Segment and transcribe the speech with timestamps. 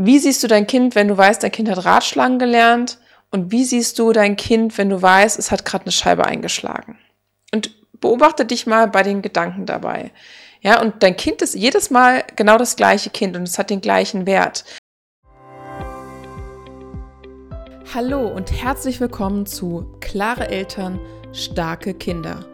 [0.00, 2.98] wie siehst du dein Kind, wenn du weißt, dein Kind hat Ratschlagen gelernt?
[3.32, 6.96] Und wie siehst du dein Kind, wenn du weißt, es hat gerade eine Scheibe eingeschlagen?
[7.52, 10.12] Und beobachte dich mal bei den Gedanken dabei.
[10.60, 13.80] Ja, und dein Kind ist jedes Mal genau das gleiche Kind und es hat den
[13.80, 14.64] gleichen Wert.
[17.92, 21.00] Hallo und herzlich willkommen zu Klare Eltern,
[21.32, 22.44] starke Kinder.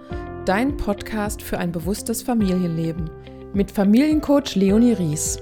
[0.47, 3.11] Dein Podcast für ein bewusstes Familienleben
[3.53, 5.39] mit Familiencoach Leonie Ries.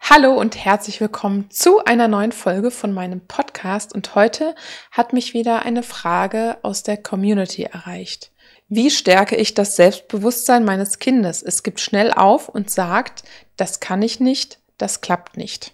[0.00, 4.54] Hallo und herzlich willkommen zu einer neuen Folge von meinem Podcast und heute
[4.90, 8.30] hat mich wieder eine Frage aus der Community erreicht.
[8.68, 11.42] Wie stärke ich das Selbstbewusstsein meines Kindes?
[11.42, 13.22] Es gibt schnell auf und sagt,
[13.56, 15.72] das kann ich nicht, das klappt nicht.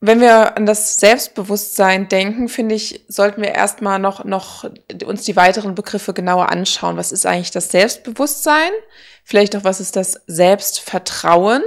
[0.00, 4.64] Wenn wir an das Selbstbewusstsein denken, finde ich, sollten wir erstmal noch, noch
[5.04, 6.96] uns die weiteren Begriffe genauer anschauen.
[6.96, 8.70] Was ist eigentlich das Selbstbewusstsein?
[9.24, 11.62] Vielleicht auch, was ist das Selbstvertrauen?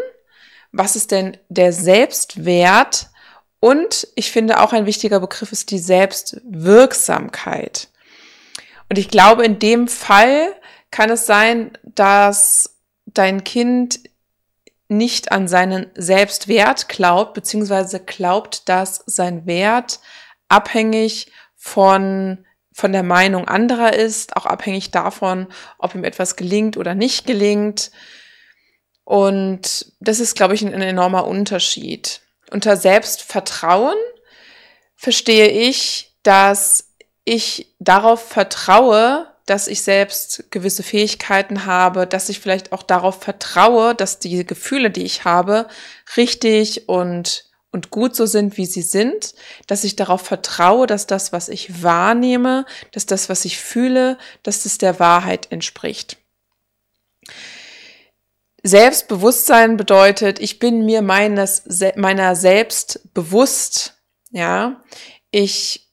[0.74, 3.08] Was ist denn der Selbstwert?
[3.62, 7.88] Und ich finde auch ein wichtiger Begriff ist die Selbstwirksamkeit.
[8.90, 10.54] Und ich glaube, in dem Fall
[10.92, 14.02] kann es sein, dass dein Kind
[14.90, 20.00] nicht an seinen Selbstwert glaubt, beziehungsweise glaubt, dass sein Wert
[20.50, 26.96] abhängig von, von der Meinung anderer ist, auch abhängig davon, ob ihm etwas gelingt oder
[26.96, 27.92] nicht gelingt.
[29.06, 32.22] Und das ist, glaube ich, ein, ein enormer Unterschied.
[32.52, 33.98] Unter Selbstvertrauen
[34.96, 36.90] verstehe ich, dass
[37.26, 43.94] ich darauf vertraue, dass ich selbst gewisse Fähigkeiten habe, dass ich vielleicht auch darauf vertraue,
[43.94, 45.68] dass die Gefühle, die ich habe,
[46.16, 49.34] richtig und, und gut so sind, wie sie sind,
[49.68, 54.64] dass ich darauf vertraue, dass das, was ich wahrnehme, dass das, was ich fühle, dass
[54.64, 56.18] das der Wahrheit entspricht.
[58.64, 61.64] Selbstbewusstsein bedeutet, ich bin mir meines,
[61.98, 64.82] meiner selbst bewusst, ja.
[65.32, 65.92] Ich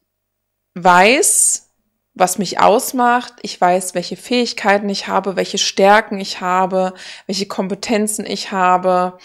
[0.74, 1.70] weiß,
[2.14, 3.34] was mich ausmacht.
[3.42, 6.94] Ich weiß, welche Fähigkeiten ich habe, welche Stärken ich habe,
[7.26, 9.18] welche Kompetenzen ich habe.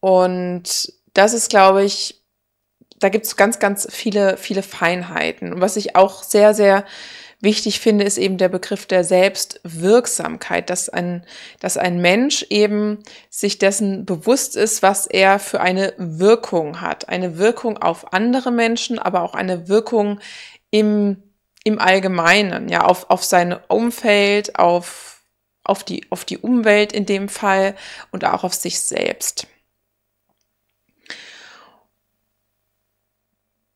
[0.00, 2.22] Und das ist, glaube ich,
[2.98, 5.52] da gibt es ganz, ganz viele, viele Feinheiten.
[5.52, 6.84] Und was ich auch sehr, sehr
[7.44, 11.24] wichtig finde, ist eben der Begriff der Selbstwirksamkeit, dass ein,
[11.60, 12.98] dass ein Mensch eben
[13.30, 17.08] sich dessen bewusst ist, was er für eine Wirkung hat.
[17.08, 20.18] Eine Wirkung auf andere Menschen, aber auch eine Wirkung
[20.70, 21.22] im,
[21.62, 25.22] im Allgemeinen, ja, auf, auf sein Umfeld, auf,
[25.62, 27.76] auf, die, auf die Umwelt in dem Fall
[28.10, 29.46] und auch auf sich selbst.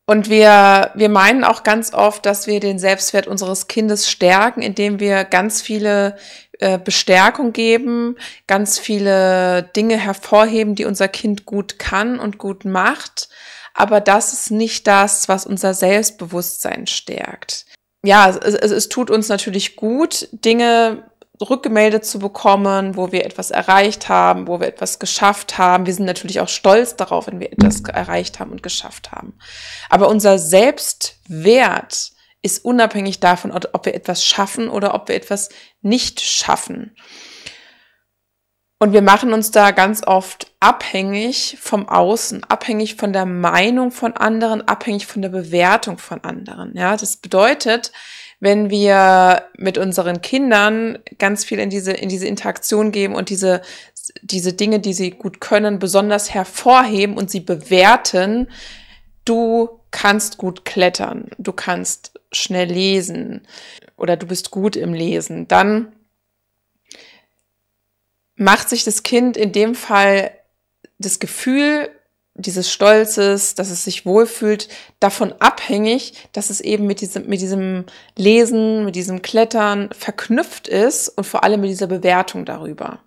[0.09, 5.01] Und wir, wir meinen auch ganz oft, dass wir den Selbstwert unseres Kindes stärken, indem
[5.01, 6.17] wir ganz viele
[6.61, 13.29] äh, Bestärkung geben, ganz viele Dinge hervorheben, die unser Kind gut kann und gut macht.
[13.75, 17.67] Aber das ist nicht das, was unser Selbstbewusstsein stärkt.
[18.03, 21.03] Ja, es, es, es tut uns natürlich gut, Dinge
[21.41, 25.87] rückgemeldet zu bekommen, wo wir etwas erreicht haben, wo wir etwas geschafft haben.
[25.87, 29.39] Wir sind natürlich auch stolz darauf, wenn wir etwas erreicht haben und geschafft haben.
[29.89, 32.13] Aber unser Selbstwert
[32.43, 35.49] ist unabhängig davon, ob wir etwas schaffen oder ob wir etwas
[35.83, 36.95] nicht schaffen.
[38.81, 44.17] Und wir machen uns da ganz oft abhängig vom Außen, abhängig von der Meinung von
[44.17, 46.77] anderen, abhängig von der Bewertung von anderen.
[46.77, 47.91] Ja, das bedeutet,
[48.41, 53.63] wenn wir mit unseren Kindern ganz viel in diese, in diese Interaktion geben und diese,
[54.23, 58.49] diese Dinge, die sie gut können, besonders hervorheben und sie bewerten,
[59.25, 63.47] du kannst gut klettern, du kannst schnell lesen
[63.97, 65.93] oder du bist gut im Lesen, dann
[68.37, 70.31] macht sich das Kind in dem Fall
[70.99, 71.91] das Gefühl
[72.39, 74.69] dieses Stolzes, dass es sich wohlfühlt,
[75.01, 77.85] davon abhängig, dass es eben mit diesem, mit diesem
[78.17, 83.01] Lesen, mit diesem Klettern verknüpft ist und vor allem mit dieser Bewertung darüber.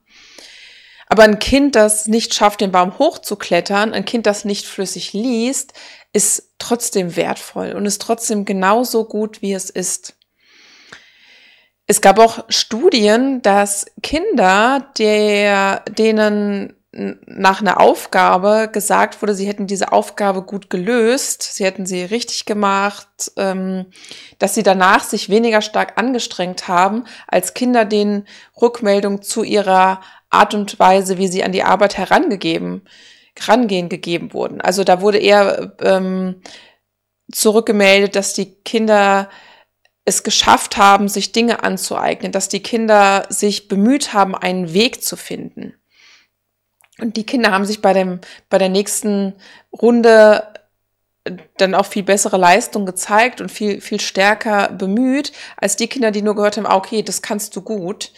[1.07, 5.73] Aber ein Kind, das nicht schafft, den Baum hochzuklettern, ein Kind, das nicht flüssig liest,
[6.13, 10.15] ist trotzdem wertvoll und ist trotzdem genauso gut, wie es ist.
[11.87, 19.65] Es gab auch Studien, dass Kinder, der, denen nach einer Aufgabe gesagt wurde, sie hätten
[19.65, 23.85] diese Aufgabe gut gelöst, sie hätten sie richtig gemacht, ähm,
[24.39, 28.27] dass sie danach sich weniger stark angestrengt haben, als Kinder denen
[28.61, 32.81] Rückmeldung zu ihrer Art und Weise, wie sie an die Arbeit herangegeben,
[33.39, 34.59] herangehen gegeben wurden.
[34.59, 36.41] Also da wurde eher ähm,
[37.31, 39.29] zurückgemeldet, dass die Kinder
[40.03, 45.15] es geschafft haben, sich Dinge anzueignen, dass die Kinder sich bemüht haben, einen Weg zu
[45.15, 45.75] finden.
[47.01, 48.19] Und die Kinder haben sich bei dem,
[48.49, 49.33] bei der nächsten
[49.73, 50.43] Runde
[51.57, 56.21] dann auch viel bessere Leistung gezeigt und viel, viel stärker bemüht, als die Kinder, die
[56.21, 58.11] nur gehört haben, ah, okay, das kannst du gut.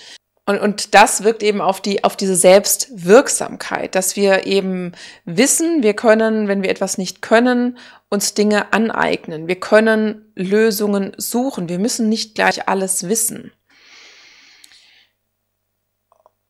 [0.45, 4.91] Und, und das wirkt eben auf die, auf diese Selbstwirksamkeit, dass wir eben
[5.23, 7.77] wissen, wir können, wenn wir etwas nicht können,
[8.09, 9.47] uns Dinge aneignen.
[9.47, 11.69] Wir können Lösungen suchen.
[11.69, 13.53] Wir müssen nicht gleich alles wissen.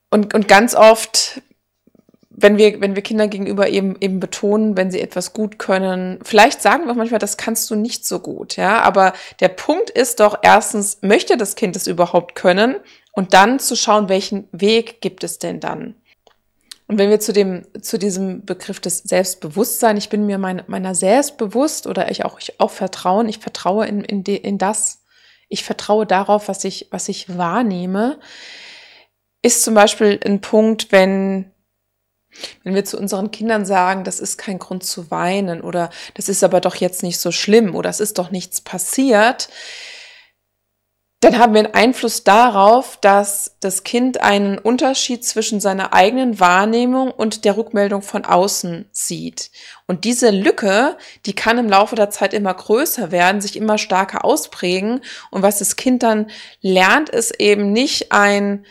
[0.10, 1.42] Und, und ganz oft
[2.36, 6.62] wenn wir, wenn wir Kindern gegenüber eben, eben betonen, wenn sie etwas gut können, vielleicht
[6.62, 10.20] sagen wir auch manchmal, das kannst du nicht so gut, ja, aber der Punkt ist
[10.20, 12.76] doch erstens, möchte das Kind es überhaupt können
[13.12, 15.96] und dann zu schauen, welchen Weg gibt es denn dann?
[16.88, 20.96] Und wenn wir zu dem, zu diesem Begriff des Selbstbewusstsein, ich bin mir mein, meiner
[20.96, 25.04] selbst bewusst oder ich auch, ich auch vertrauen, ich vertraue in, in, de, in das,
[25.48, 28.20] ich vertraue darauf, was ich, was ich wahrnehme,
[29.42, 31.53] ist zum Beispiel ein Punkt, wenn
[32.64, 36.44] wenn wir zu unseren Kindern sagen, das ist kein Grund zu weinen oder das ist
[36.44, 39.50] aber doch jetzt nicht so schlimm oder es ist doch nichts passiert,
[41.24, 47.12] dann haben wir einen Einfluss darauf, dass das Kind einen Unterschied zwischen seiner eigenen Wahrnehmung
[47.12, 49.50] und der Rückmeldung von außen sieht.
[49.88, 54.26] Und diese Lücke, die kann im Laufe der Zeit immer größer werden, sich immer stärker
[54.26, 55.00] ausprägen.
[55.32, 56.30] Und was das Kind dann
[56.60, 58.66] lernt, ist eben nicht ein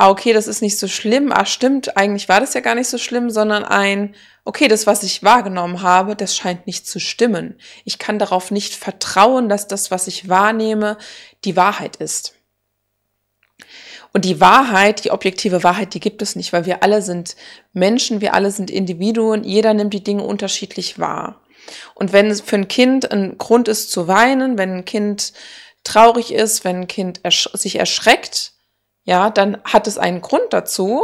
[0.00, 2.88] ah, okay, das ist nicht so schlimm, ah, stimmt, eigentlich war das ja gar nicht
[2.88, 4.14] so schlimm, sondern ein,
[4.46, 7.58] okay, das, was ich wahrgenommen habe, das scheint nicht zu stimmen.
[7.84, 10.96] Ich kann darauf nicht vertrauen, dass das, was ich wahrnehme,
[11.44, 12.32] die Wahrheit ist.
[14.14, 17.36] Und die Wahrheit, die objektive Wahrheit, die gibt es nicht, weil wir alle sind
[17.74, 21.42] Menschen, wir alle sind Individuen, jeder nimmt die Dinge unterschiedlich wahr.
[21.94, 25.34] Und wenn es für ein Kind ein Grund ist zu weinen, wenn ein Kind
[25.84, 28.54] traurig ist, wenn ein Kind ersch sich erschreckt,
[29.10, 31.02] ja, dann hat es einen Grund dazu.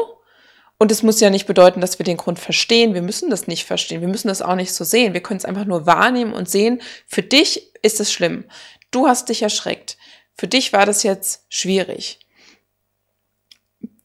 [0.78, 2.94] Und es muss ja nicht bedeuten, dass wir den Grund verstehen.
[2.94, 4.00] Wir müssen das nicht verstehen.
[4.00, 5.12] Wir müssen das auch nicht so sehen.
[5.12, 8.44] Wir können es einfach nur wahrnehmen und sehen, für dich ist es schlimm.
[8.92, 9.96] Du hast dich erschreckt.
[10.34, 12.20] Für dich war das jetzt schwierig.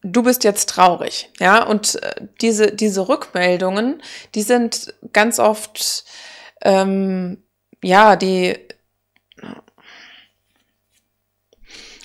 [0.02, 4.02] Du bist jetzt traurig, ja, und äh, diese, diese Rückmeldungen,
[4.34, 6.06] die sind ganz oft,
[6.64, 7.44] ähm,
[7.84, 8.58] ja, die,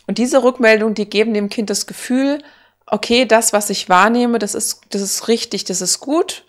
[0.06, 2.42] Und diese Rückmeldung, die geben dem Kind das Gefühl,
[2.86, 6.44] okay, das, was ich wahrnehme, das ist, das ist richtig, das ist gut.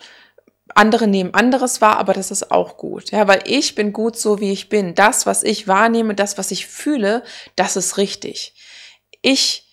[0.74, 3.10] Andere nehmen anderes wahr, aber das ist auch gut.
[3.10, 4.94] Ja, weil ich bin gut so, wie ich bin.
[4.94, 7.24] Das, was ich wahrnehme, das, was ich fühle,
[7.56, 8.54] das ist richtig.
[9.22, 9.64] Ich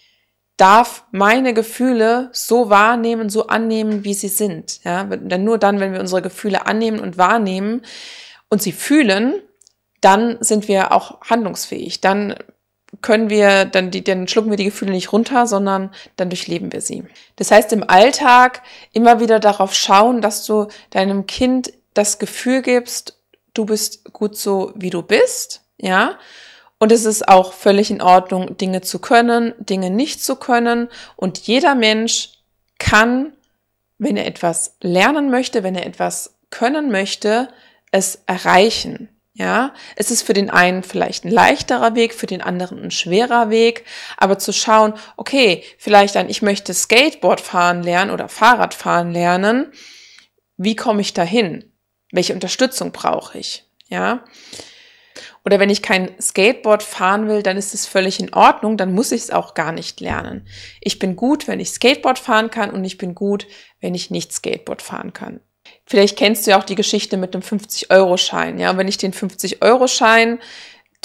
[0.58, 4.84] darf meine Gefühle so wahrnehmen, so annehmen, wie sie sind.
[4.84, 7.82] Ja, denn nur dann, wenn wir unsere Gefühle annehmen und wahrnehmen
[8.50, 9.42] und sie fühlen,
[10.02, 12.00] dann sind wir auch handlungsfähig.
[12.00, 12.36] Dann
[13.02, 16.82] können wir dann die, dann schlucken wir die Gefühle nicht runter, sondern dann durchleben wir
[16.82, 17.04] sie.
[17.36, 18.62] Das heißt, im Alltag
[18.94, 23.20] immer wieder darauf schauen, dass du deinem Kind das Gefühl gibst,
[23.54, 26.18] du bist gut so, wie du bist, ja.
[26.78, 30.90] Und es ist auch völlig in Ordnung, Dinge zu können, Dinge nicht zu können.
[31.16, 32.34] Und jeder Mensch
[32.80, 33.34] kann,
[33.98, 37.48] wenn er etwas lernen möchte, wenn er etwas können möchte,
[37.92, 39.10] es erreichen.
[39.38, 43.50] Ja, es ist für den einen vielleicht ein leichterer Weg, für den anderen ein schwerer
[43.50, 43.84] Weg,
[44.16, 49.74] aber zu schauen, okay, vielleicht ein, ich möchte Skateboard fahren lernen oder Fahrrad fahren lernen,
[50.56, 51.70] wie komme ich dahin?
[52.14, 53.66] Welche Unterstützung brauche ich?
[53.90, 54.24] Ja,
[55.44, 59.12] oder wenn ich kein Skateboard fahren will, dann ist es völlig in Ordnung, dann muss
[59.12, 60.48] ich es auch gar nicht lernen.
[60.82, 63.48] Ich bin gut, wenn ich Skateboard fahren kann und ich bin gut,
[63.80, 65.42] wenn ich nicht Skateboard fahren kann.
[65.86, 68.58] Vielleicht kennst du ja auch die Geschichte mit dem 50-Euro-Schein.
[68.58, 70.40] Ja, wenn ich den 50-Euro-Schein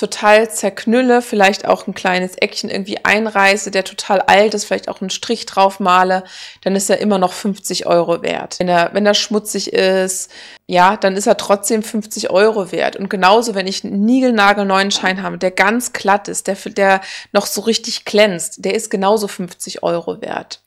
[0.00, 5.02] total zerknülle, vielleicht auch ein kleines Eckchen irgendwie einreiße, der total alt ist, vielleicht auch
[5.02, 6.25] einen Strich drauf male,
[6.62, 8.58] dann ist er immer noch 50 Euro wert.
[8.58, 10.30] Wenn er, wenn er schmutzig ist,
[10.66, 12.96] ja, dann ist er trotzdem 50 Euro wert.
[12.96, 17.44] Und genauso, wenn ich einen niegelnagelneuen Schein habe, der ganz glatt ist, der, der noch
[17.44, 20.62] so richtig glänzt, der ist genauso 50 Euro wert.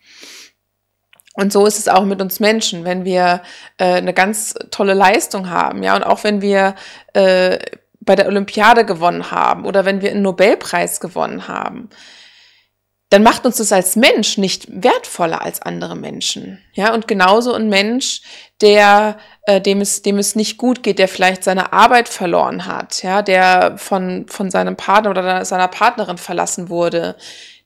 [1.33, 3.41] Und so ist es auch mit uns Menschen, wenn wir
[3.77, 6.75] äh, eine ganz tolle Leistung haben, ja, und auch wenn wir
[7.13, 7.57] äh,
[8.01, 11.89] bei der Olympiade gewonnen haben oder wenn wir einen Nobelpreis gewonnen haben,
[13.09, 16.63] dann macht uns das als Mensch nicht wertvoller als andere Menschen.
[16.73, 18.21] Ja, und genauso ein Mensch,
[18.59, 23.03] der, äh, dem es, dem es nicht gut geht, der vielleicht seine Arbeit verloren hat,
[23.03, 27.15] ja, der von, von seinem Partner oder seiner Partnerin verlassen wurde,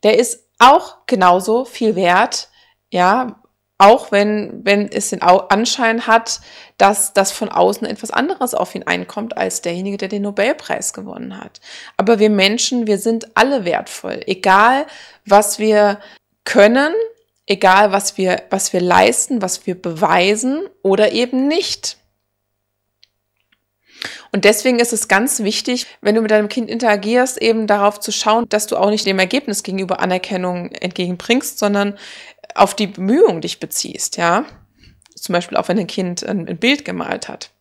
[0.04, 2.50] der ist auch genauso viel wert,
[2.90, 3.42] ja,
[3.78, 6.42] auch wenn, wenn es den Anschein hat,
[6.78, 11.40] dass das von außen etwas anderes auf ihn einkommt als derjenige, der den Nobelpreis gewonnen
[11.40, 11.60] hat.
[11.96, 14.22] Aber wir Menschen, wir sind alle wertvoll.
[14.26, 14.88] Egal,
[15.26, 16.00] was wir
[16.44, 16.94] können,
[17.46, 21.98] egal was wir, was wir leisten, was wir beweisen oder eben nicht.
[24.32, 28.12] Und deswegen ist es ganz wichtig, wenn du mit deinem Kind interagierst, eben darauf zu
[28.12, 31.98] schauen, dass du auch nicht dem Ergebnis gegenüber Anerkennung entgegenbringst, sondern
[32.56, 34.46] auf die Bemühungen dich beziehst, ja.
[35.16, 37.52] Zum Beispiel auch wenn ein Kind ein, ein Bild gemalt hat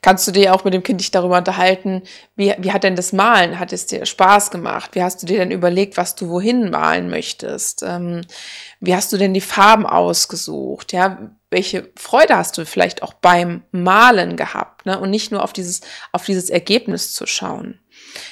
[0.00, 2.02] kannst du dir auch mit dem Kind dich darüber unterhalten,
[2.36, 3.58] wie, wie hat denn das Malen?
[3.58, 4.90] Hat es dir Spaß gemacht?
[4.94, 7.82] Wie hast du dir denn überlegt, was du wohin malen möchtest?
[7.82, 8.22] Ähm,
[8.80, 10.92] wie hast du denn die Farben ausgesucht?
[10.92, 14.86] Ja, welche Freude hast du vielleicht auch beim Malen gehabt?
[14.86, 14.98] Ne?
[14.98, 15.80] Und nicht nur auf dieses,
[16.12, 17.78] auf dieses Ergebnis zu schauen.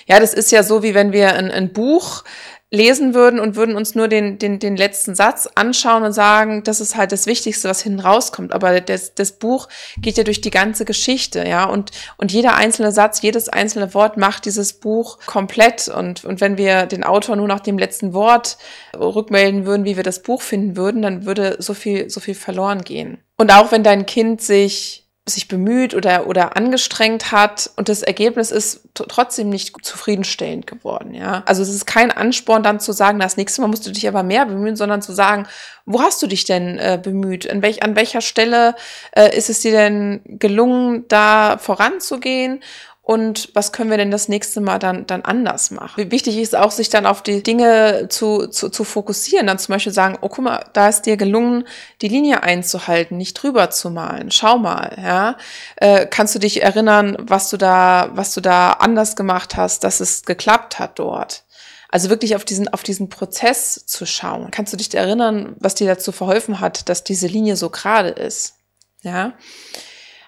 [0.06, 2.24] Ja, das ist ja so, wie wenn wir ein, ein Buch
[2.72, 6.80] lesen würden und würden uns nur den, den, den letzten Satz anschauen und sagen, das
[6.80, 8.52] ist halt das Wichtigste, was hinten rauskommt.
[8.52, 12.92] Aber das, das Buch geht ja durch die ganze Geschichte, ja, und, und jeder einzelne
[12.92, 15.88] Satz, jedes einzelne Wort macht dieses Buch komplett.
[15.88, 18.56] Und, und wenn wir den Autor nur nach dem letzten Wort
[18.96, 22.82] rückmelden würden, wie wir das Buch finden würden, dann würde so viel, so viel verloren
[22.82, 23.18] gehen.
[23.36, 28.50] Und auch wenn dein Kind sich sich bemüht oder, oder angestrengt hat und das Ergebnis
[28.50, 31.42] ist trotzdem nicht zufriedenstellend geworden, ja.
[31.46, 34.22] Also es ist kein Ansporn dann zu sagen, das nächste Mal musst du dich aber
[34.22, 35.46] mehr bemühen, sondern zu sagen,
[35.86, 37.48] wo hast du dich denn äh, bemüht?
[37.50, 38.74] An, welch, an welcher Stelle
[39.12, 42.62] äh, ist es dir denn gelungen, da voranzugehen?
[43.10, 46.12] Und was können wir denn das nächste Mal dann, dann anders machen.
[46.12, 49.92] Wichtig ist auch, sich dann auf die Dinge zu, zu, zu fokussieren, dann zum Beispiel
[49.92, 51.66] sagen, oh guck mal, da ist dir gelungen,
[52.02, 54.30] die Linie einzuhalten, nicht drüber zu malen.
[54.30, 55.36] Schau mal, ja.
[55.74, 59.98] Äh, kannst du dich erinnern, was du da, was du da anders gemacht hast, dass
[59.98, 61.42] es geklappt hat dort?
[61.88, 64.52] Also wirklich auf diesen, auf diesen Prozess zu schauen.
[64.52, 68.54] Kannst du dich erinnern, was dir dazu verholfen hat, dass diese Linie so gerade ist?
[69.02, 69.32] Ja.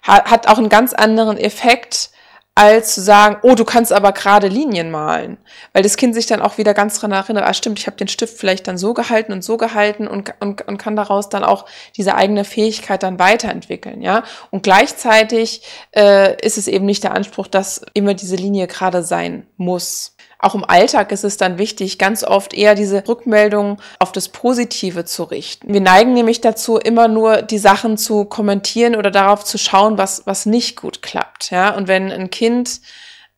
[0.02, 2.10] Hat auch einen ganz anderen Effekt,
[2.54, 5.38] als zu sagen, oh, du kannst aber gerade Linien malen.
[5.73, 8.09] Weil das Kind sich dann auch wieder ganz dran erinnert, ah stimmt, ich habe den
[8.09, 11.64] Stift vielleicht dann so gehalten und so gehalten und, und, und kann daraus dann auch
[11.97, 14.25] diese eigene Fähigkeit dann weiterentwickeln, ja.
[14.50, 15.62] Und gleichzeitig
[15.97, 20.12] äh, ist es eben nicht der Anspruch, dass immer diese Linie gerade sein muss
[20.42, 25.04] auch im Alltag ist es dann wichtig, ganz oft eher diese Rückmeldung auf das Positive
[25.04, 25.72] zu richten.
[25.72, 30.26] Wir neigen nämlich dazu, immer nur die Sachen zu kommentieren oder darauf zu schauen, was,
[30.26, 31.52] was nicht gut klappt.
[31.52, 31.75] Ja?
[31.75, 32.80] Und wenn ein Kind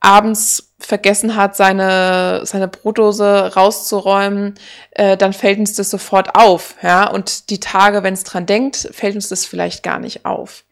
[0.01, 4.55] abends vergessen hat, seine, seine Brotdose rauszuräumen,
[4.93, 6.75] äh, dann fällt uns das sofort auf.
[6.83, 7.11] Ja?
[7.11, 10.64] Und die Tage, wenn es dran denkt, fällt uns das vielleicht gar nicht auf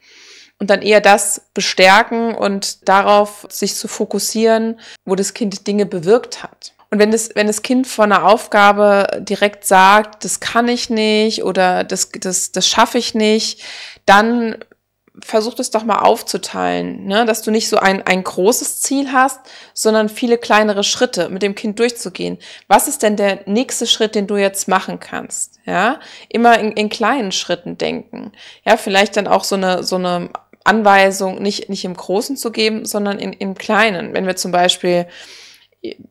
[0.62, 6.44] und dann eher das bestärken und darauf sich zu fokussieren, wo das Kind Dinge bewirkt
[6.44, 6.72] hat.
[6.88, 11.42] Und wenn das, wenn das Kind von einer Aufgabe direkt sagt, das kann ich nicht
[11.42, 13.64] oder das, das, das schaffe ich nicht,
[14.06, 14.64] dann
[15.20, 17.26] versuch es doch mal aufzuteilen, ne?
[17.26, 19.40] dass du nicht so ein, ein großes Ziel hast,
[19.74, 22.38] sondern viele kleinere Schritte mit dem Kind durchzugehen.
[22.66, 25.60] Was ist denn der nächste Schritt, den du jetzt machen kannst?
[25.66, 28.32] Ja, immer in, in kleinen Schritten denken.
[28.64, 30.30] Ja, vielleicht dann auch so eine, so eine
[30.64, 34.14] Anweisung nicht, nicht im Großen zu geben, sondern in, im Kleinen.
[34.14, 35.06] Wenn wir zum Beispiel,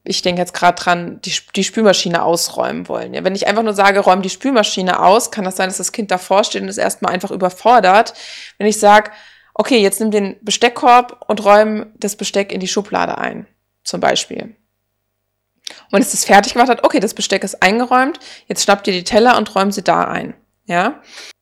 [0.03, 3.13] ich denke jetzt gerade dran, die, die Spülmaschine ausräumen wollen.
[3.13, 5.91] Ja, wenn ich einfach nur sage, räum die Spülmaschine aus, kann das sein, dass das
[5.91, 8.13] Kind davor steht und ist erstmal einfach überfordert.
[8.57, 9.11] Wenn ich sage,
[9.53, 13.47] okay, jetzt nimm den Besteckkorb und räum das Besteck in die Schublade ein,
[13.83, 14.55] zum Beispiel.
[15.85, 18.93] Und wenn es das fertig gemacht hat, okay, das Besteck ist eingeräumt, jetzt schnappt ihr
[18.93, 20.33] die Teller und räumt sie da ein.
[20.65, 21.01] Ja,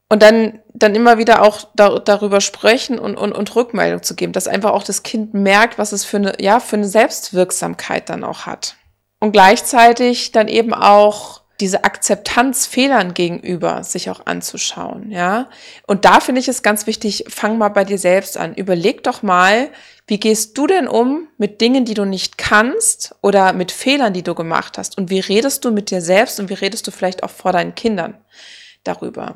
[0.09, 4.33] und dann, dann immer wieder auch da, darüber sprechen und, und, und Rückmeldung zu geben,
[4.33, 8.23] dass einfach auch das Kind merkt, was es für eine, ja, für eine Selbstwirksamkeit dann
[8.23, 8.75] auch hat.
[9.19, 15.49] Und gleichzeitig dann eben auch diese Akzeptanz Fehlern gegenüber sich auch anzuschauen, ja.
[15.85, 18.55] Und da finde ich es ganz wichtig, fang mal bei dir selbst an.
[18.55, 19.69] Überleg doch mal,
[20.07, 24.23] wie gehst du denn um mit Dingen, die du nicht kannst oder mit Fehlern, die
[24.23, 24.97] du gemacht hast?
[24.97, 27.75] Und wie redest du mit dir selbst und wie redest du vielleicht auch vor deinen
[27.75, 28.17] Kindern
[28.85, 29.35] darüber?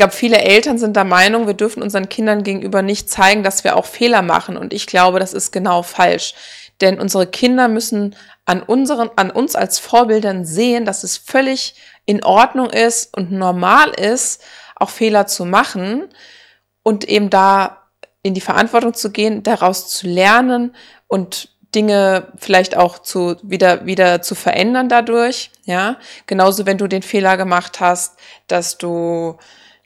[0.00, 3.64] Ich glaube, viele Eltern sind der Meinung, wir dürfen unseren Kindern gegenüber nicht zeigen, dass
[3.64, 4.56] wir auch Fehler machen.
[4.56, 6.32] Und ich glaube, das ist genau falsch.
[6.80, 8.16] Denn unsere Kinder müssen
[8.46, 11.74] an unseren, an uns als Vorbildern sehen, dass es völlig
[12.06, 14.42] in Ordnung ist und normal ist,
[14.74, 16.08] auch Fehler zu machen
[16.82, 17.82] und eben da
[18.22, 20.74] in die Verantwortung zu gehen, daraus zu lernen
[21.08, 25.98] und Dinge vielleicht auch zu, wieder, wieder zu verändern dadurch, ja.
[26.24, 29.36] Genauso, wenn du den Fehler gemacht hast, dass du,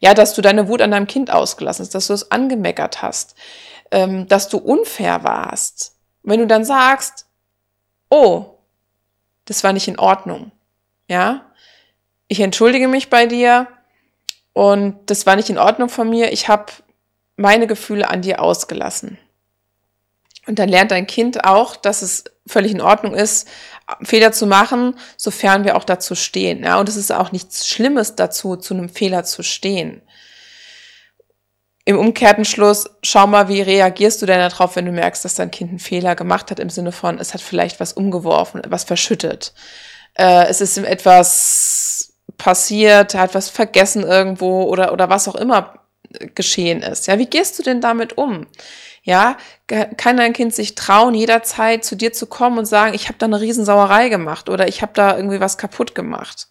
[0.04, 3.34] ja, dass du deine Wut an deinem Kind ausgelassen hast, dass du es angemeckert hast,
[3.90, 5.96] ähm, dass du unfair warst.
[6.22, 7.24] Wenn du dann sagst,
[8.10, 8.58] oh,
[9.46, 10.52] das war nicht in Ordnung,
[11.08, 11.50] ja.
[12.28, 13.66] Ich entschuldige mich bei dir
[14.52, 16.32] und das war nicht in Ordnung von mir.
[16.32, 16.70] Ich habe
[17.36, 19.16] meine Gefühle an dir ausgelassen.
[20.46, 23.48] Und dann lernt dein Kind auch, dass es völlig in Ordnung ist,
[24.02, 26.62] Fehler zu machen, sofern wir auch dazu stehen.
[26.62, 30.02] Ja, und es ist auch nichts Schlimmes dazu, zu einem Fehler zu stehen.
[31.86, 35.50] Im umgekehrten Schluss, schau mal, wie reagierst du denn darauf, wenn du merkst, dass dein
[35.50, 39.52] Kind einen Fehler gemacht hat, im Sinne von, es hat vielleicht was umgeworfen, was verschüttet.
[40.14, 45.34] Äh, es ist ihm etwas passiert, er hat was vergessen irgendwo oder, oder was auch
[45.34, 45.84] immer
[46.34, 47.06] geschehen ist.
[47.06, 48.46] Ja, wie gehst du denn damit um?
[49.06, 49.36] Ja,
[49.68, 53.26] kann dein Kind sich trauen, jederzeit zu dir zu kommen und sagen, ich habe da
[53.26, 56.48] eine Riesensauerei gemacht oder ich habe da irgendwie was kaputt gemacht?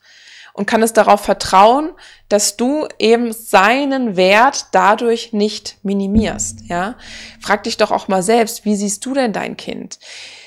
[0.54, 1.94] Und kann es darauf vertrauen,
[2.30, 6.60] dass du eben seinen Wert dadurch nicht minimierst?
[6.68, 6.96] Ja,
[7.42, 9.98] frag dich doch auch mal selbst, wie siehst du denn dein Kind?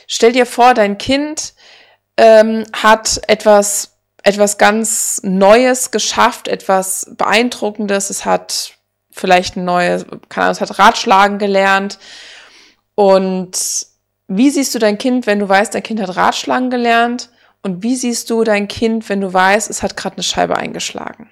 [0.07, 1.55] Stell dir vor, dein Kind
[2.17, 8.11] ähm, hat etwas etwas ganz Neues geschafft, etwas Beeindruckendes.
[8.11, 8.75] Es hat
[9.16, 11.99] vielleicht ein neues, keine Ahnung, es hat Ratschlagen gelernt.
[12.94, 13.56] Und
[14.28, 17.30] wie siehst du dein Kind, wenn du weißt, dein Kind hat Ratschlagen gelernt?
[17.62, 21.30] Und wie siehst du dein Kind, wenn du weißt, es hat gerade eine Scheibe eingeschlagen?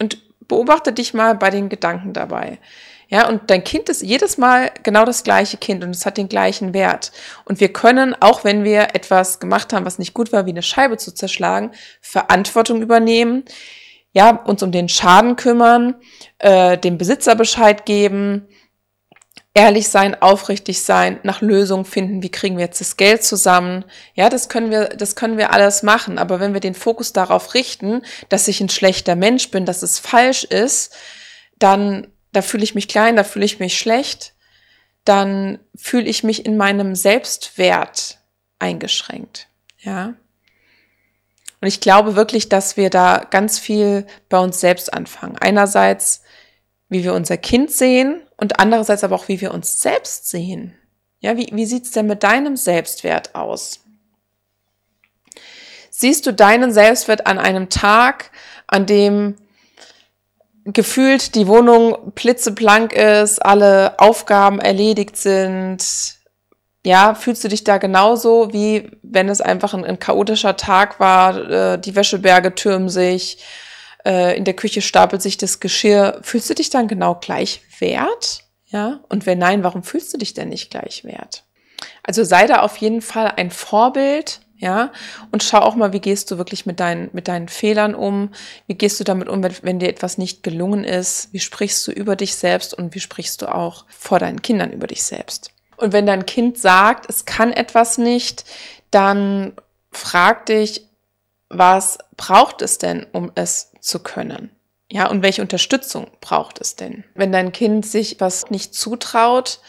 [0.00, 2.58] Und beobachte dich mal bei den Gedanken dabei.
[3.08, 6.28] Ja, und dein Kind ist jedes Mal genau das gleiche Kind und es hat den
[6.28, 7.12] gleichen Wert.
[7.44, 10.62] Und wir können, auch wenn wir etwas gemacht haben, was nicht gut war, wie eine
[10.62, 13.44] Scheibe zu zerschlagen, Verantwortung übernehmen,
[14.12, 15.94] ja, uns um den Schaden kümmern,
[16.38, 18.46] äh, dem Besitzer Bescheid geben,
[19.54, 23.84] ehrlich sein, aufrichtig sein, nach Lösungen finden, wie kriegen wir jetzt das Geld zusammen.
[24.14, 26.18] Ja, das können wir, das können wir alles machen.
[26.18, 29.98] Aber wenn wir den Fokus darauf richten, dass ich ein schlechter Mensch bin, dass es
[29.98, 30.94] falsch ist,
[31.58, 34.34] dann, da fühle ich mich klein, da fühle ich mich schlecht,
[35.04, 38.18] dann fühle ich mich in meinem Selbstwert
[38.58, 39.48] eingeschränkt.
[39.80, 40.14] Ja.
[41.62, 45.36] Und ich glaube wirklich, dass wir da ganz viel bei uns selbst anfangen.
[45.38, 46.22] Einerseits,
[46.88, 50.74] wie wir unser Kind sehen und andererseits aber auch, wie wir uns selbst sehen.
[51.20, 53.78] Ja, wie, wie sieht's denn mit deinem Selbstwert aus?
[55.88, 58.32] Siehst du deinen Selbstwert an einem Tag,
[58.66, 59.36] an dem
[60.64, 65.84] gefühlt die Wohnung blitzeblank ist, alle Aufgaben erledigt sind,
[66.84, 71.50] ja, fühlst du dich da genauso, wie wenn es einfach ein, ein chaotischer Tag war,
[71.50, 73.38] äh, die Wäscheberge türmen sich,
[74.04, 76.18] äh, in der Küche stapelt sich das Geschirr.
[76.22, 78.40] Fühlst du dich dann genau gleich wert?
[78.66, 79.00] Ja?
[79.08, 81.44] Und wenn nein, warum fühlst du dich denn nicht gleich wert?
[82.02, 84.92] Also sei da auf jeden Fall ein Vorbild, ja,
[85.32, 88.30] und schau auch mal, wie gehst du wirklich mit deinen, mit deinen Fehlern um?
[88.68, 91.32] Wie gehst du damit um, wenn, wenn dir etwas nicht gelungen ist?
[91.32, 94.86] Wie sprichst du über dich selbst und wie sprichst du auch vor deinen Kindern über
[94.86, 95.50] dich selbst?
[95.76, 98.44] Und wenn dein Kind sagt, es kann etwas nicht,
[98.90, 99.54] dann
[99.90, 100.86] frag dich,
[101.48, 104.50] was braucht es denn, um es zu können?
[104.90, 107.04] Ja, und welche Unterstützung braucht es denn?
[107.14, 109.60] Wenn dein Kind sich was nicht zutraut,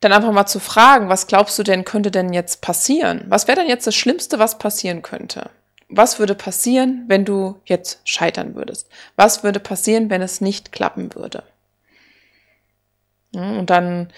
[0.00, 3.24] dann einfach mal zu fragen, was glaubst du denn, könnte denn jetzt passieren?
[3.28, 5.50] Was wäre denn jetzt das Schlimmste, was passieren könnte?
[5.88, 8.88] Was würde passieren, wenn du jetzt scheitern würdest?
[9.16, 11.44] Was würde passieren, wenn es nicht klappen würde?
[13.34, 14.12] Und dann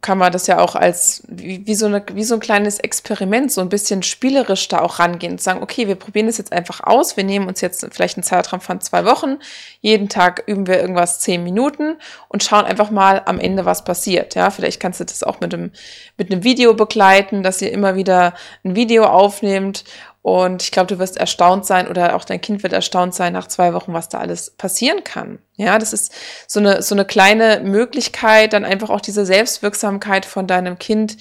[0.00, 3.52] kann man das ja auch als wie, wie, so eine, wie so ein kleines Experiment,
[3.52, 6.80] so ein bisschen spielerisch da auch rangehen und sagen, okay, wir probieren das jetzt einfach
[6.82, 7.16] aus.
[7.16, 9.38] Wir nehmen uns jetzt vielleicht einen Zeitraum von zwei Wochen.
[9.80, 11.96] Jeden Tag üben wir irgendwas zehn Minuten
[12.28, 14.34] und schauen einfach mal am Ende, was passiert.
[14.34, 15.70] Ja, vielleicht kannst du das auch mit einem,
[16.16, 19.84] mit einem Video begleiten, dass ihr immer wieder ein Video aufnehmt
[20.22, 23.46] und ich glaube, du wirst erstaunt sein oder auch dein Kind wird erstaunt sein nach
[23.46, 25.38] zwei Wochen, was da alles passieren kann.
[25.56, 26.12] Ja, das ist
[26.46, 31.16] so eine, so eine kleine Möglichkeit, dann einfach auch diese Selbstwirksamkeit von deinem Kind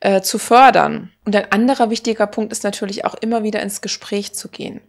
[0.00, 1.12] äh, zu fördern.
[1.24, 4.80] Und ein anderer wichtiger Punkt ist natürlich auch immer wieder ins Gespräch zu gehen.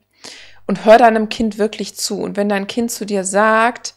[0.67, 2.21] Und hör deinem Kind wirklich zu.
[2.21, 3.95] Und wenn dein Kind zu dir sagt,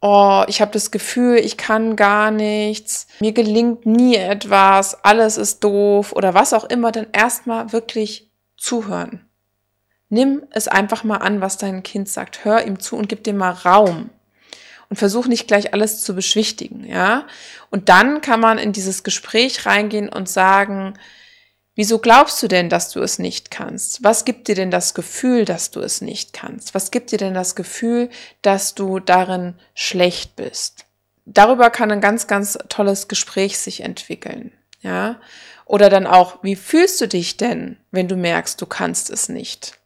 [0.00, 5.64] oh, ich habe das Gefühl, ich kann gar nichts, mir gelingt nie etwas, alles ist
[5.64, 8.30] doof oder was auch immer, dann erstmal wirklich
[8.64, 9.28] zuhören.
[10.08, 12.44] Nimm es einfach mal an, was dein Kind sagt.
[12.44, 14.10] Hör ihm zu und gib dem mal Raum.
[14.88, 17.26] Und versuch nicht gleich alles zu beschwichtigen, ja?
[17.70, 20.94] Und dann kann man in dieses Gespräch reingehen und sagen,
[21.74, 24.04] wieso glaubst du denn, dass du es nicht kannst?
[24.04, 26.74] Was gibt dir denn das Gefühl, dass du es nicht kannst?
[26.74, 28.10] Was gibt dir denn das Gefühl,
[28.42, 30.84] dass du darin schlecht bist?
[31.24, 35.18] Darüber kann ein ganz, ganz tolles Gespräch sich entwickeln, ja?
[35.66, 39.78] Oder dann auch, wie fühlst du dich denn, wenn du merkst, du kannst es nicht?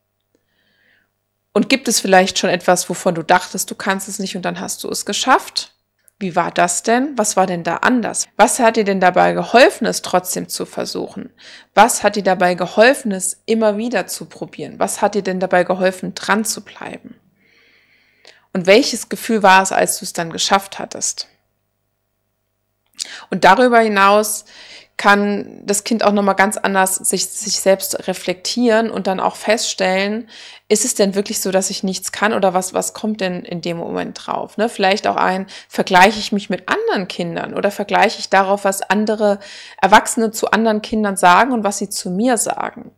[1.52, 4.60] Und gibt es vielleicht schon etwas, wovon du dachtest, du kannst es nicht und dann
[4.60, 5.72] hast du es geschafft?
[6.20, 7.16] Wie war das denn?
[7.16, 8.26] Was war denn da anders?
[8.36, 11.32] Was hat dir denn dabei geholfen, es trotzdem zu versuchen?
[11.74, 14.80] Was hat dir dabei geholfen, es immer wieder zu probieren?
[14.80, 17.14] Was hat dir denn dabei geholfen, dran zu bleiben?
[18.52, 21.28] Und welches Gefühl war es, als du es dann geschafft hattest?
[23.30, 24.44] Und darüber hinaus
[24.98, 30.28] kann das Kind auch nochmal ganz anders sich, sich selbst reflektieren und dann auch feststellen,
[30.68, 33.62] ist es denn wirklich so, dass ich nichts kann oder was, was kommt denn in
[33.62, 34.58] dem Moment drauf?
[34.58, 34.68] Ne?
[34.68, 39.38] Vielleicht auch ein, vergleiche ich mich mit anderen Kindern oder vergleiche ich darauf, was andere
[39.80, 42.90] Erwachsene zu anderen Kindern sagen und was sie zu mir sagen.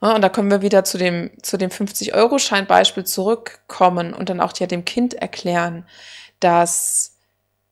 [0.00, 4.66] Und da können wir wieder zu dem, zu dem 50-Euro-Schein-Beispiel zurückkommen und dann auch ja
[4.66, 5.86] dem Kind erklären,
[6.40, 7.16] dass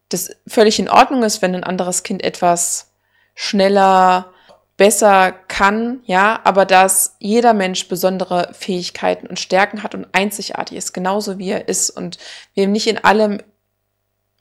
[0.08, 2.91] das völlig in Ordnung ist, wenn ein anderes Kind etwas
[3.34, 4.32] schneller,
[4.76, 10.92] besser kann, ja, aber dass jeder Mensch besondere Fähigkeiten und Stärken hat und einzigartig ist,
[10.92, 12.18] genauso wie er ist und
[12.54, 13.38] wir nicht in allem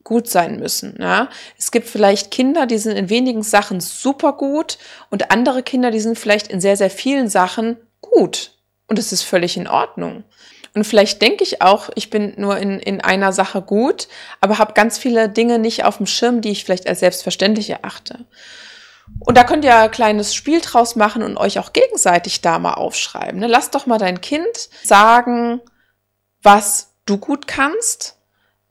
[0.04, 0.98] gut sein müssen.
[1.00, 1.30] Ja?
[1.58, 4.78] Es gibt vielleicht Kinder, die sind in wenigen Sachen super gut
[5.10, 8.54] und andere Kinder, die sind vielleicht in sehr, sehr vielen Sachen gut.
[8.88, 10.24] Und es ist völlig in Ordnung.
[10.74, 14.08] Und vielleicht denke ich auch, ich bin nur in, in einer Sache gut,
[14.40, 18.26] aber habe ganz viele Dinge nicht auf dem Schirm, die ich vielleicht als selbstverständlich erachte.
[19.20, 22.74] Und da könnt ihr ein kleines Spiel draus machen und euch auch gegenseitig da mal
[22.74, 23.40] aufschreiben.
[23.40, 23.48] Ne?
[23.48, 25.62] Lass doch mal dein Kind sagen,
[26.42, 28.18] was du gut kannst,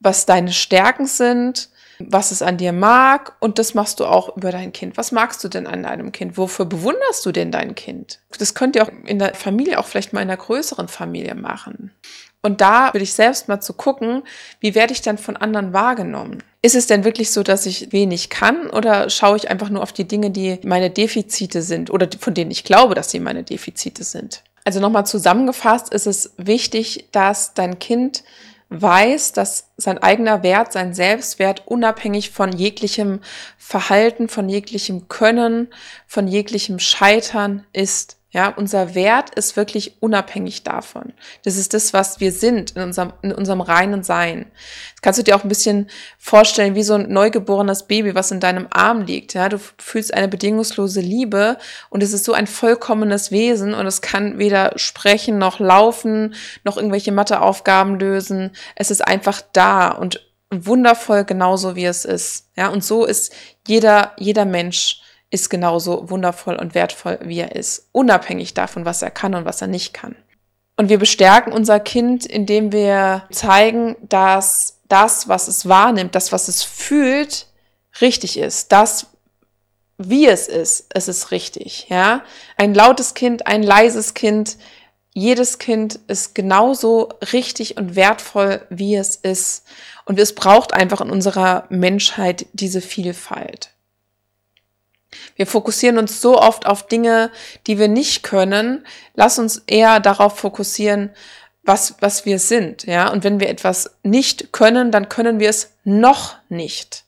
[0.00, 4.50] was deine Stärken sind, was es an dir mag und das machst du auch über
[4.50, 4.96] dein Kind.
[4.96, 6.38] Was magst du denn an deinem Kind?
[6.38, 8.20] Wofür bewunderst du denn dein Kind?
[8.38, 11.92] Das könnt ihr auch in der Familie, auch vielleicht mal in einer größeren Familie machen.
[12.42, 14.22] Und da würde ich selbst mal zu gucken,
[14.60, 16.42] wie werde ich dann von anderen wahrgenommen?
[16.62, 19.92] Ist es denn wirklich so, dass ich wenig kann oder schaue ich einfach nur auf
[19.92, 24.04] die Dinge, die meine Defizite sind oder von denen ich glaube, dass sie meine Defizite
[24.04, 24.42] sind?
[24.64, 28.24] Also nochmal zusammengefasst ist es wichtig, dass dein Kind
[28.68, 33.20] weiß, dass sein eigener Wert, sein Selbstwert unabhängig von jeglichem
[33.58, 35.68] Verhalten, von jeglichem Können,
[36.06, 38.19] von jeglichem Scheitern ist.
[38.32, 41.12] Ja, unser Wert ist wirklich unabhängig davon.
[41.44, 44.46] Das ist das, was wir sind in unserem, in unserem reinen Sein.
[44.92, 48.38] Das kannst du dir auch ein bisschen vorstellen, wie so ein neugeborenes Baby, was in
[48.38, 49.34] deinem Arm liegt.
[49.34, 54.00] Ja, du fühlst eine bedingungslose Liebe und es ist so ein vollkommenes Wesen und es
[54.00, 58.52] kann weder sprechen noch laufen noch irgendwelche Matheaufgaben lösen.
[58.76, 62.48] Es ist einfach da und wundervoll genauso wie es ist.
[62.56, 63.32] Ja, und so ist
[63.66, 64.99] jeder, jeder Mensch
[65.30, 69.62] ist genauso wundervoll und wertvoll, wie er ist, unabhängig davon, was er kann und was
[69.62, 70.16] er nicht kann.
[70.76, 76.48] Und wir bestärken unser Kind, indem wir zeigen, dass das, was es wahrnimmt, das, was
[76.48, 77.46] es fühlt,
[78.00, 78.72] richtig ist.
[78.72, 79.06] Das,
[79.98, 82.22] wie es ist, es ist richtig, ja.
[82.56, 84.56] Ein lautes Kind, ein leises Kind,
[85.12, 89.66] jedes Kind ist genauso richtig und wertvoll, wie es ist.
[90.04, 93.70] Und es braucht einfach in unserer Menschheit diese Vielfalt.
[95.36, 97.30] Wir fokussieren uns so oft auf Dinge,
[97.66, 98.86] die wir nicht können.
[99.14, 101.10] Lass uns eher darauf fokussieren,
[101.62, 103.10] was, was wir sind, ja.
[103.10, 107.04] Und wenn wir etwas nicht können, dann können wir es noch nicht.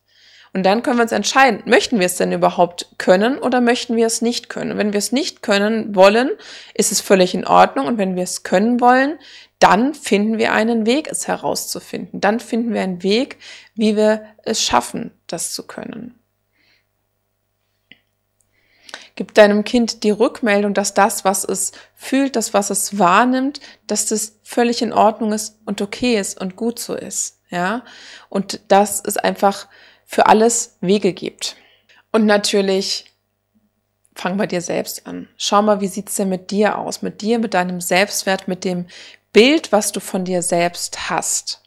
[0.55, 4.07] Und dann können wir uns entscheiden, möchten wir es denn überhaupt können oder möchten wir
[4.07, 4.77] es nicht können?
[4.77, 6.31] Wenn wir es nicht können wollen,
[6.75, 7.87] ist es völlig in Ordnung.
[7.87, 9.19] Und wenn wir es können wollen,
[9.59, 12.21] dann finden wir einen Weg, es herauszufinden.
[12.21, 13.38] Dann finden wir einen Weg,
[13.75, 16.22] wie wir es schaffen, das zu können.
[19.23, 24.07] Gib deinem Kind die Rückmeldung, dass das, was es fühlt, das, was es wahrnimmt, dass
[24.07, 27.39] das völlig in Ordnung ist und okay ist und gut so ist.
[27.49, 27.85] Ja,
[28.31, 29.69] und dass es einfach
[30.07, 31.55] für alles Wege gibt.
[32.11, 33.13] Und natürlich
[34.17, 35.29] fang bei dir selbst an.
[35.37, 37.03] Schau mal, wie sieht's denn mit dir aus?
[37.03, 38.89] Mit dir, mit deinem Selbstwert, mit dem
[39.33, 41.63] Bild, was du von dir selbst hast.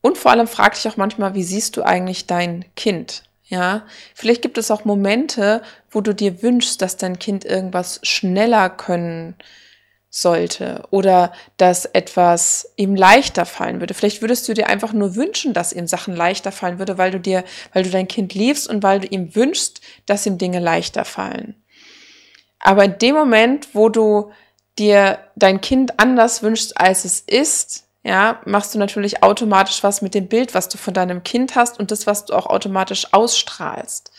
[0.00, 3.27] Und vor allem frag dich auch manchmal, wie siehst du eigentlich dein Kind?
[3.48, 8.68] Ja, vielleicht gibt es auch Momente, wo du dir wünschst, dass dein Kind irgendwas schneller
[8.68, 9.36] können
[10.10, 13.94] sollte oder dass etwas ihm leichter fallen würde.
[13.94, 17.20] Vielleicht würdest du dir einfach nur wünschen, dass ihm Sachen leichter fallen würde, weil du
[17.20, 21.06] dir, weil du dein Kind liebst und weil du ihm wünschst, dass ihm Dinge leichter
[21.06, 21.54] fallen.
[22.60, 24.30] Aber in dem Moment, wo du
[24.78, 30.14] dir dein Kind anders wünschst, als es ist, ja, machst du natürlich automatisch was mit
[30.14, 34.12] dem Bild, was du von deinem Kind hast und das, was du auch automatisch ausstrahlst.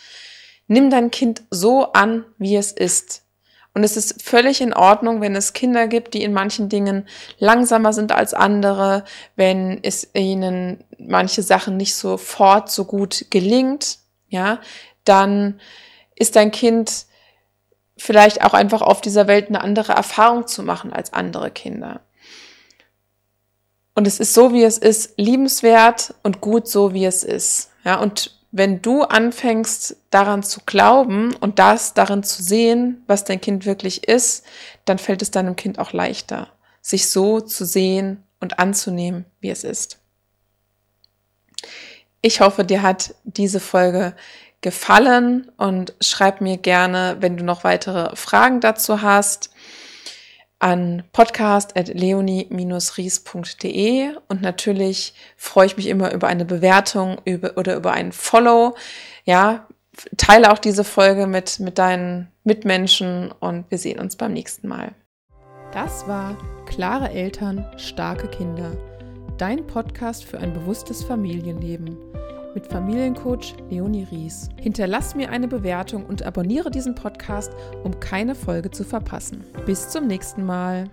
[0.67, 3.23] Nimm dein Kind so an, wie es ist.
[3.73, 7.93] Und es ist völlig in Ordnung, wenn es Kinder gibt, die in manchen Dingen langsamer
[7.93, 14.59] sind als andere, wenn es ihnen manche Sachen nicht sofort so gut gelingt, ja,
[15.05, 15.59] dann
[16.15, 17.05] ist dein Kind
[17.97, 22.01] vielleicht auch einfach auf dieser Welt eine andere Erfahrung zu machen als andere Kinder.
[23.99, 27.69] Und es ist so, wie es ist, liebenswert und gut so, wie es ist.
[27.83, 33.41] Ja, und wenn du anfängst, daran zu glauben und das darin zu sehen, was dein
[33.41, 34.45] Kind wirklich ist,
[34.85, 36.47] dann fällt es deinem Kind auch leichter,
[36.81, 39.99] sich so zu sehen und anzunehmen, wie es ist.
[42.21, 44.15] Ich hoffe, dir hat diese Folge
[44.61, 49.51] gefallen und schreib mir gerne, wenn du noch weitere Fragen dazu hast,
[50.59, 58.11] an podcast.leonie-ries.de und natürlich freue ich mich immer über eine Bewertung über, oder über einen
[58.11, 58.75] Follow.
[59.23, 59.67] Ja,
[60.17, 64.93] teile auch diese Folge mit, mit deinen Mitmenschen und wir sehen uns beim nächsten Mal.
[65.71, 68.71] Das war Klare Eltern, starke Kinder.
[69.37, 71.97] Dein Podcast für ein bewusstes Familienleben
[72.53, 74.49] mit Familiencoach Leonie Ries.
[74.57, 77.51] Hinterlass mir eine Bewertung und abonniere diesen Podcast,
[77.83, 79.43] um keine Folge zu verpassen.
[79.65, 80.89] Bis zum nächsten Mal.